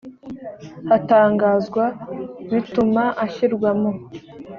[0.89, 1.83] hatangazwa
[2.51, 3.91] bituma ashyirwa mu